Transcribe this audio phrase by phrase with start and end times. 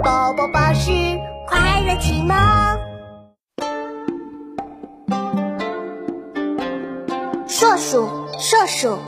[0.00, 0.90] 宝宝巴士
[1.46, 2.34] 快乐启蒙。
[7.46, 8.08] 硕鼠，
[8.38, 8.98] 硕鼠，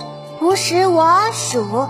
[0.42, 1.88] 无食我黍。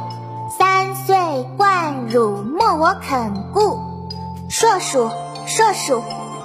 [0.56, 1.16] 三岁
[1.56, 3.80] 贯汝莫我肯顾。
[4.48, 5.10] 硕鼠，
[5.46, 6.02] 硕鼠，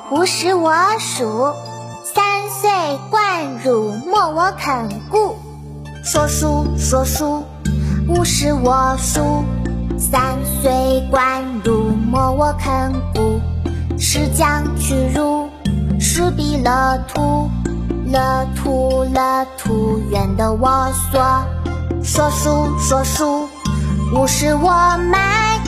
[0.09, 1.53] 无食我黍。
[2.03, 2.71] 三岁
[3.11, 5.37] 贯汝莫我肯顾。
[6.03, 7.43] 说书，说书，
[8.07, 9.43] 无食我黍。
[9.99, 11.78] 三岁贯汝
[12.39, 13.41] 我肯顾。
[13.97, 15.49] 是将去入，
[15.99, 17.51] 是彼乐土。
[18.05, 21.21] 乐土，乐土，圆的我所。
[22.01, 23.49] 说书，说书，
[24.15, 24.71] 无食我
[25.11, 25.59] 买。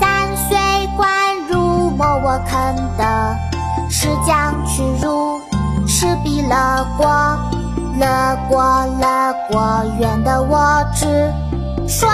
[0.00, 0.58] 三岁
[0.96, 1.08] 贯
[1.48, 3.36] 入莫我肯得。
[3.88, 5.40] 是将去入，
[5.86, 7.06] 是彼乐国。
[8.00, 8.60] 乐国，
[9.00, 11.32] 乐国，圆的我知。
[11.86, 12.10] 说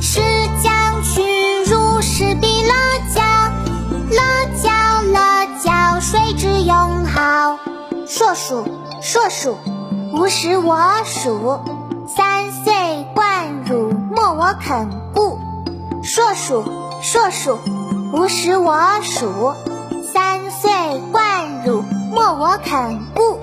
[0.00, 0.20] 是
[0.62, 1.20] 将去
[1.66, 2.72] 汝，是彼乐
[3.14, 3.22] 教。
[4.10, 4.18] 乐
[4.62, 4.70] 教，
[5.02, 7.58] 乐教，谁之用好？
[8.06, 8.66] 硕鼠，
[9.02, 9.58] 硕鼠，
[10.14, 11.60] 无食我黍。
[12.06, 15.38] 三岁贯汝莫我肯顾。
[16.02, 16.64] 硕鼠，
[17.02, 17.58] 硕鼠，
[18.14, 19.54] 无食我黍。
[20.12, 20.70] 三岁
[21.12, 23.39] 贯汝莫我肯顾。